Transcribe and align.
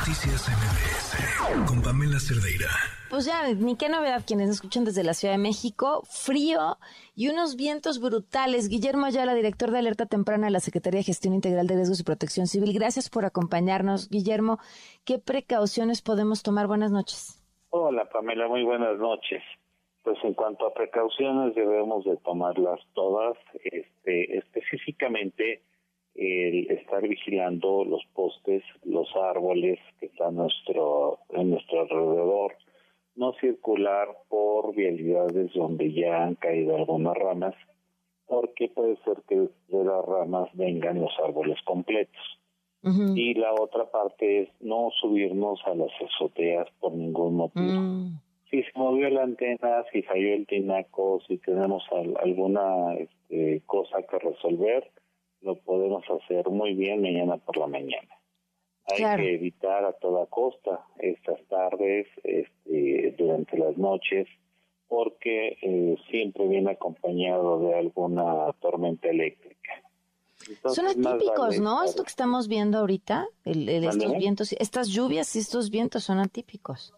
Noticias 0.00 0.48
MBS 0.48 1.68
con 1.68 1.82
Pamela 1.82 2.18
Cerdeira. 2.18 2.70
Pues 3.10 3.26
ya, 3.26 3.52
ni 3.52 3.76
qué 3.76 3.90
novedad 3.90 4.24
quienes 4.26 4.46
nos 4.46 4.56
escuchan 4.56 4.86
desde 4.86 5.04
la 5.04 5.12
Ciudad 5.12 5.34
de 5.34 5.38
México. 5.38 6.04
Frío 6.08 6.78
y 7.14 7.28
unos 7.28 7.54
vientos 7.54 8.00
brutales. 8.00 8.70
Guillermo 8.70 9.04
Ayala, 9.04 9.34
director 9.34 9.70
de 9.70 9.78
Alerta 9.78 10.06
Temprana 10.06 10.46
de 10.46 10.52
la 10.52 10.60
Secretaría 10.60 11.00
de 11.00 11.04
Gestión 11.04 11.34
Integral 11.34 11.66
de 11.66 11.74
Riesgos 11.74 12.00
y 12.00 12.04
Protección 12.04 12.46
Civil. 12.46 12.72
Gracias 12.72 13.10
por 13.10 13.26
acompañarnos. 13.26 14.08
Guillermo, 14.08 14.58
¿qué 15.04 15.18
precauciones 15.18 16.00
podemos 16.00 16.42
tomar? 16.42 16.66
Buenas 16.66 16.92
noches. 16.92 17.44
Hola, 17.68 18.08
Pamela. 18.08 18.48
Muy 18.48 18.62
buenas 18.64 18.98
noches. 18.98 19.42
Pues 20.02 20.16
en 20.24 20.32
cuanto 20.32 20.66
a 20.66 20.72
precauciones 20.72 21.54
debemos 21.54 22.06
de 22.06 22.16
tomarlas 22.24 22.80
todas, 22.94 23.36
este, 23.64 24.38
específicamente 24.38 25.60
el 26.20 26.70
estar 26.70 27.00
vigilando 27.08 27.82
los 27.84 28.04
postes, 28.14 28.62
los 28.84 29.08
árboles 29.16 29.78
que 29.98 30.06
están 30.06 30.36
nuestro, 30.36 31.18
en 31.30 31.50
nuestro 31.50 31.80
alrededor, 31.80 32.56
no 33.16 33.32
circular 33.40 34.08
por 34.28 34.74
vialidades 34.74 35.50
donde 35.54 35.90
ya 35.92 36.24
han 36.24 36.34
caído 36.34 36.76
algunas 36.76 37.16
ramas, 37.16 37.54
porque 38.26 38.68
puede 38.68 38.96
ser 38.98 39.22
que 39.26 39.36
de 39.36 39.84
las 39.84 40.04
ramas 40.04 40.50
vengan 40.52 41.00
los 41.00 41.12
árboles 41.24 41.58
completos. 41.64 42.22
Y 43.14 43.34
la 43.34 43.52
otra 43.52 43.90
parte 43.90 44.42
es 44.42 44.48
no 44.60 44.90
subirnos 45.02 45.60
a 45.66 45.74
las 45.74 45.90
azoteas 46.00 46.66
por 46.80 46.92
ningún 46.92 47.36
motivo. 47.36 47.78
Mm. 47.78 48.20
Si 48.50 48.62
se 48.62 48.70
movió 48.74 49.10
la 49.10 49.24
antena, 49.24 49.84
si 49.92 50.00
falló 50.02 50.32
el 50.32 50.46
tinaco, 50.46 51.20
si 51.28 51.36
tenemos 51.38 51.84
alguna 52.22 52.94
este, 52.94 53.62
cosa 53.66 54.02
que 54.02 54.18
resolver, 54.18 54.90
lo 55.42 55.56
podemos 55.56 56.04
hacer 56.08 56.48
muy 56.48 56.74
bien 56.74 57.02
mañana 57.02 57.36
por 57.38 57.56
la 57.56 57.66
mañana. 57.66 58.08
Hay 58.86 59.16
que 59.16 59.34
evitar 59.34 59.84
a 59.84 59.92
toda 59.92 60.26
costa 60.26 60.84
estas 60.98 61.40
tardes, 61.46 62.08
este, 62.24 63.14
durante 63.16 63.56
las 63.56 63.76
noches, 63.76 64.26
porque 64.88 65.56
eh, 65.62 65.96
siempre 66.10 66.48
viene 66.48 66.72
acompañado 66.72 67.60
de 67.60 67.74
alguna 67.74 68.52
tormenta 68.60 69.08
eléctrica. 69.08 69.70
Son 70.64 70.86
atípicos, 70.86 71.60
¿no? 71.60 71.84
Esto 71.84 72.02
que 72.02 72.08
estamos 72.08 72.48
viendo 72.48 72.78
ahorita, 72.78 73.28
el, 73.44 73.68
estos 73.68 74.16
vientos, 74.16 74.52
estas 74.54 74.88
lluvias 74.88 75.36
y 75.36 75.38
estos 75.38 75.70
vientos 75.70 76.04
son 76.04 76.18
atípicos. 76.18 76.94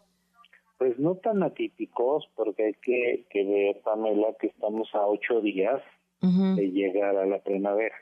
Pues 0.79 0.99
no 0.99 1.17
tan 1.17 1.43
atípicos, 1.43 2.29
porque 2.35 2.67
hay 2.67 2.75
que, 2.75 3.27
que 3.29 3.45
ver, 3.45 3.81
Pamela, 3.83 4.35
que 4.41 4.47
estamos 4.47 4.89
a 4.95 5.07
ocho 5.07 5.41
días 5.41 5.83
de 6.21 6.71
llegar 6.71 7.17
a 7.17 7.27
la 7.27 7.41
primavera. 7.41 7.97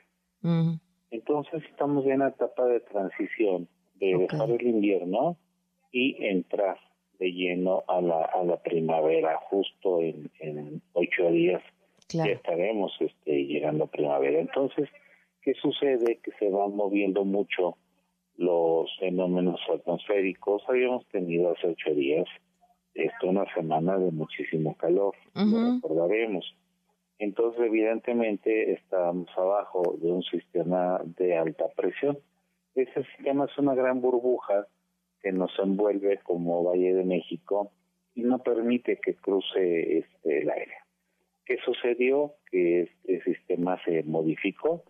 Entonces 1.11 1.63
estamos 1.69 2.05
en 2.05 2.13
una 2.13 2.29
etapa 2.29 2.65
de 2.65 2.79
transición, 2.81 3.67
de 3.95 4.17
dejar 4.17 4.49
el 4.49 4.65
invierno 4.65 5.37
y 5.91 6.23
entrar 6.25 6.77
de 7.19 7.31
lleno 7.31 7.83
a 7.87 8.01
la, 8.01 8.23
a 8.25 8.43
la 8.43 8.61
primavera, 8.61 9.37
justo 9.49 10.01
en, 10.01 10.31
en 10.39 10.81
ocho 10.93 11.29
días 11.29 11.61
ya 12.13 12.25
estaremos 12.25 12.91
este, 12.99 13.45
llegando 13.45 13.85
a 13.85 13.87
primavera. 13.87 14.39
Entonces, 14.39 14.89
¿qué 15.41 15.53
sucede? 15.53 16.19
Que 16.23 16.31
se 16.39 16.49
van 16.49 16.75
moviendo 16.75 17.23
mucho 17.23 17.77
los 18.37 18.89
fenómenos 18.99 19.59
atmosféricos. 19.73 20.63
Habíamos 20.67 21.05
tenido 21.07 21.51
hace 21.51 21.67
ocho 21.67 21.93
días 21.93 22.25
esto 22.93 23.29
una 23.29 23.45
semana 23.53 23.97
de 23.97 24.11
muchísimo 24.11 24.75
calor, 24.75 25.15
lo 25.33 25.75
recordaremos. 25.75 26.45
Entonces, 27.21 27.61
evidentemente, 27.61 28.71
estamos 28.71 29.29
abajo 29.37 29.95
de 30.01 30.11
un 30.11 30.23
sistema 30.23 30.99
de 31.19 31.37
alta 31.37 31.67
presión. 31.67 32.17
Ese 32.73 33.03
sistema 33.15 33.45
es 33.45 33.55
una 33.59 33.75
gran 33.75 34.01
burbuja 34.01 34.65
que 35.21 35.31
nos 35.31 35.51
envuelve 35.59 36.17
como 36.23 36.63
Valle 36.63 36.95
de 36.95 37.03
México 37.03 37.69
y 38.15 38.23
no 38.23 38.39
permite 38.39 38.97
que 38.97 39.13
cruce 39.13 39.99
este, 39.99 40.41
el 40.41 40.49
aire. 40.49 40.73
¿Qué 41.45 41.57
sucedió? 41.63 42.33
Que 42.49 42.89
este 43.03 43.21
sistema 43.21 43.79
se 43.85 44.01
modificó, 44.01 44.83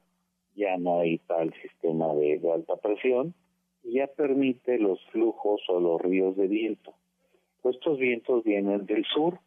ya 0.55 0.77
no 0.77 1.01
hay 1.01 1.17
tal 1.17 1.53
sistema 1.61 2.13
de, 2.13 2.39
de 2.39 2.49
alta 2.49 2.77
presión 2.77 3.33
y 3.83 3.95
ya 3.95 4.07
permite 4.07 4.79
los 4.79 5.05
flujos 5.07 5.63
o 5.67 5.81
los 5.81 6.01
ríos 6.01 6.37
de 6.37 6.47
viento. 6.47 6.93
Estos 7.65 7.99
vientos 7.99 8.45
vienen 8.45 8.85
del 8.85 9.03
sur, 9.03 9.37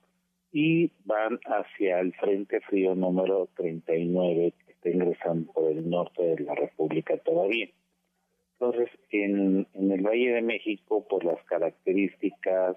y 0.57 0.93
van 1.05 1.41
hacia 1.47 1.99
el 1.99 2.15
Frente 2.15 2.61
Frío 2.61 2.95
número 2.95 3.49
39 3.57 4.53
que 4.65 4.73
está 4.73 4.89
ingresando 4.89 5.53
por 5.53 5.73
el 5.73 5.91
norte 5.91 6.23
de 6.23 6.45
la 6.45 6.55
República 6.55 7.19
todavía. 7.19 7.69
Entonces, 8.53 8.89
en, 9.11 9.67
en 9.75 9.91
el 9.91 10.03
Valle 10.03 10.35
de 10.35 10.43
México, 10.43 11.09
por 11.09 11.25
las 11.25 11.43
características 11.47 12.77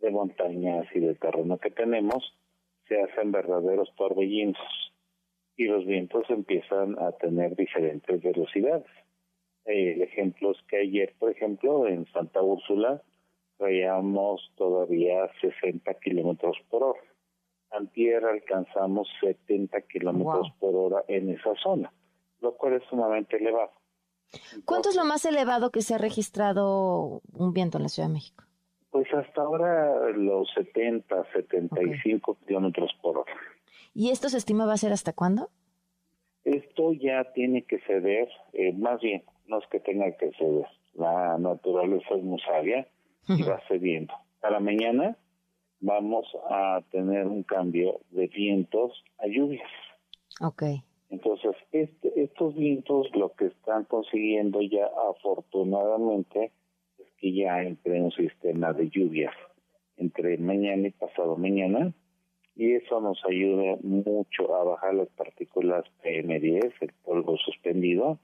de 0.00 0.10
montañas 0.12 0.86
y 0.94 1.00
de 1.00 1.16
terreno 1.16 1.58
que 1.58 1.72
tenemos, 1.72 2.38
se 2.86 3.02
hacen 3.02 3.32
verdaderos 3.32 3.92
torbellinos 3.96 4.56
y 5.56 5.64
los 5.64 5.84
vientos 5.86 6.22
empiezan 6.30 6.96
a 7.00 7.10
tener 7.10 7.56
diferentes 7.56 8.22
velocidades. 8.22 8.86
el 9.64 10.02
ejemplo 10.02 10.52
es 10.52 10.58
que 10.68 10.76
ayer, 10.76 11.14
por 11.18 11.32
ejemplo, 11.32 11.88
en 11.88 12.06
Santa 12.12 12.40
Úrsula, 12.40 13.02
traíamos 13.58 14.40
todavía 14.56 15.28
60 15.40 15.92
kilómetros 15.94 16.56
por 16.70 16.84
hora. 16.84 17.00
Antier 17.70 18.24
alcanzamos 18.24 19.08
70 19.20 19.82
kilómetros 19.82 20.50
por 20.58 20.74
hora 20.74 21.04
en 21.08 21.28
esa 21.30 21.54
zona, 21.62 21.92
lo 22.40 22.56
cual 22.56 22.74
es 22.74 22.82
sumamente 22.88 23.36
elevado. 23.36 23.72
¿Cuánto 24.64 24.88
es 24.88 24.96
lo 24.96 25.04
más 25.04 25.24
elevado 25.26 25.70
que 25.70 25.82
se 25.82 25.94
ha 25.94 25.98
registrado 25.98 27.20
un 27.34 27.52
viento 27.52 27.76
en 27.76 27.82
la 27.82 27.88
Ciudad 27.88 28.08
de 28.08 28.14
México? 28.14 28.44
Pues 28.90 29.06
hasta 29.12 29.42
ahora 29.42 30.08
los 30.10 30.48
70, 30.54 31.30
75 31.34 32.38
kilómetros 32.46 32.90
por 33.02 33.18
hora. 33.18 33.32
¿Y 33.92 34.10
esto 34.10 34.30
se 34.30 34.38
estima 34.38 34.64
va 34.64 34.74
a 34.74 34.78
ser 34.78 34.92
hasta 34.92 35.12
cuándo? 35.12 35.50
Esto 36.44 36.92
ya 36.92 37.32
tiene 37.34 37.64
que 37.64 37.80
ceder, 37.80 38.28
eh, 38.54 38.72
más 38.72 39.00
bien, 39.00 39.24
no 39.46 39.58
es 39.58 39.66
que 39.66 39.80
tenga 39.80 40.10
que 40.16 40.30
ceder, 40.38 40.66
la 40.94 41.36
naturaleza 41.36 42.14
es 42.14 42.22
muy 42.22 42.40
sabia 42.40 42.88
y 43.28 43.42
va 43.42 43.60
cediendo. 43.68 44.14
A 44.42 44.50
la 44.50 44.60
mañana 44.60 45.16
vamos 45.80 46.26
a 46.50 46.82
tener 46.90 47.26
un 47.26 47.42
cambio 47.42 48.00
de 48.10 48.26
vientos 48.28 49.04
a 49.18 49.26
lluvias. 49.26 49.68
Ok. 50.40 50.62
Entonces, 51.10 51.56
este, 51.72 52.22
estos 52.22 52.54
vientos 52.54 53.08
lo 53.14 53.32
que 53.32 53.46
están 53.46 53.84
consiguiendo 53.84 54.60
ya 54.60 54.86
afortunadamente 55.10 56.52
es 56.98 57.06
que 57.18 57.32
ya 57.32 57.62
entre 57.62 58.02
un 58.02 58.12
sistema 58.12 58.72
de 58.72 58.90
lluvias 58.90 59.34
entre 59.96 60.38
mañana 60.38 60.88
y 60.88 60.90
pasado 60.92 61.36
mañana 61.36 61.92
y 62.54 62.74
eso 62.74 63.00
nos 63.00 63.24
ayuda 63.24 63.78
mucho 63.82 64.54
a 64.54 64.64
bajar 64.64 64.94
las 64.94 65.08
partículas 65.10 65.84
PM10, 66.02 66.72
el 66.80 66.92
polvo 67.04 67.36
suspendido, 67.36 68.18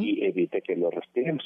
y 0.00 0.24
evite 0.24 0.62
que 0.62 0.76
lo 0.76 0.90
respiremos 0.90 1.44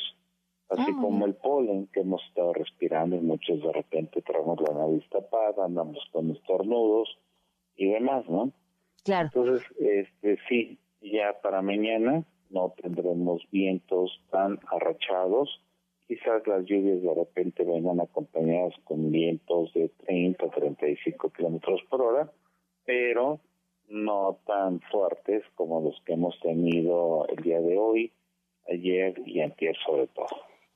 así 0.68 0.90
ah, 0.90 0.98
como 1.00 1.26
el 1.26 1.34
polen 1.34 1.86
que 1.92 2.00
hemos 2.00 2.22
estado 2.24 2.52
respirando 2.52 3.16
y 3.16 3.20
muchos 3.20 3.62
de 3.62 3.72
repente 3.72 4.22
traemos 4.22 4.60
la 4.60 4.74
nariz 4.74 5.08
tapada, 5.10 5.64
andamos 5.64 5.98
con 6.12 6.30
estornudos 6.30 7.08
y 7.76 7.90
demás, 7.90 8.28
¿no? 8.28 8.52
Claro. 9.04 9.30
Entonces, 9.32 9.66
este 9.78 10.38
sí, 10.48 10.78
ya 11.00 11.40
para 11.40 11.62
mañana 11.62 12.24
no 12.50 12.74
tendremos 12.80 13.42
vientos 13.50 14.20
tan 14.30 14.58
arrachados, 14.70 15.62
quizás 16.08 16.46
las 16.46 16.64
lluvias 16.64 17.02
de 17.02 17.14
repente 17.14 17.64
vengan 17.64 18.00
acompañadas 18.00 18.74
con 18.84 19.10
vientos 19.10 19.72
de 19.74 19.88
30 20.06 20.44
o 20.44 20.50
35 20.50 21.30
kilómetros 21.30 21.80
por 21.88 22.02
hora, 22.02 22.32
pero 22.84 23.40
no 23.88 24.38
tan 24.46 24.80
fuertes 24.80 25.44
como 25.54 25.80
los 25.80 26.00
que 26.04 26.14
hemos 26.14 26.38
tenido 26.40 27.26
el 27.28 27.42
día 27.42 27.60
de 27.60 27.78
hoy, 27.78 28.12
ayer 28.68 29.14
y 29.24 29.40
antier 29.40 29.76
sobre 29.84 30.08
todo. 30.08 30.26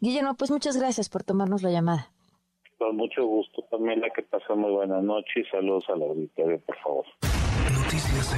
Guillermo, 0.01 0.35
pues 0.35 0.51
muchas 0.51 0.77
gracias 0.77 1.09
por 1.09 1.23
tomarnos 1.23 1.63
la 1.63 1.71
llamada. 1.71 2.11
Con 2.79 2.97
mucho 2.97 3.27
gusto, 3.27 3.63
Pamela, 3.71 4.09
que 4.11 4.23
pasó 4.23 4.57
muy 4.57 4.73
buena 4.73 5.03
noche 5.03 5.41
y 5.41 5.45
saludos 5.45 5.85
a 5.89 5.97
la 5.97 6.07
auditoría, 6.07 6.59
por 6.59 6.77
favor. 6.79 7.05
Noticias 7.71 8.35